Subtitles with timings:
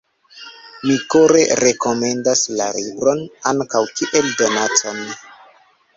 [0.85, 5.05] Mi kore rekomendas la libron, ankaŭ kiel donacon!